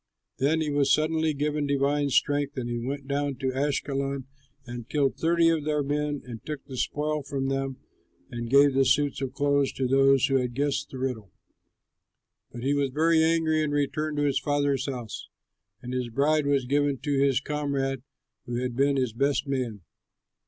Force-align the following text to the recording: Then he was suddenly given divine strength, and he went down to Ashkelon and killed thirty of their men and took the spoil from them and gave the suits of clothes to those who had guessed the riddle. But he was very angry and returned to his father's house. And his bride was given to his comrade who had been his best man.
Then 0.39 0.61
he 0.61 0.71
was 0.71 0.91
suddenly 0.91 1.31
given 1.35 1.67
divine 1.67 2.09
strength, 2.09 2.57
and 2.57 2.67
he 2.67 2.79
went 2.79 3.07
down 3.07 3.35
to 3.35 3.53
Ashkelon 3.53 4.23
and 4.65 4.89
killed 4.89 5.15
thirty 5.15 5.47
of 5.49 5.63
their 5.63 5.83
men 5.83 6.23
and 6.25 6.43
took 6.43 6.65
the 6.65 6.75
spoil 6.75 7.21
from 7.21 7.49
them 7.49 7.77
and 8.31 8.49
gave 8.49 8.73
the 8.73 8.83
suits 8.83 9.21
of 9.21 9.33
clothes 9.35 9.71
to 9.73 9.87
those 9.87 10.25
who 10.25 10.37
had 10.37 10.55
guessed 10.55 10.89
the 10.89 10.97
riddle. 10.97 11.31
But 12.51 12.63
he 12.63 12.73
was 12.73 12.89
very 12.89 13.21
angry 13.21 13.61
and 13.61 13.71
returned 13.73 14.17
to 14.17 14.23
his 14.23 14.39
father's 14.39 14.87
house. 14.87 15.29
And 15.83 15.93
his 15.93 16.09
bride 16.09 16.47
was 16.47 16.65
given 16.65 16.97
to 16.97 17.19
his 17.23 17.39
comrade 17.39 18.01
who 18.47 18.55
had 18.55 18.75
been 18.75 18.95
his 18.97 19.13
best 19.13 19.45
man. 19.45 19.81